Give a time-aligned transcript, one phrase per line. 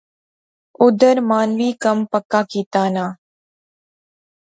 [0.79, 3.05] اودھر مانویں کم پکا کیتیا نا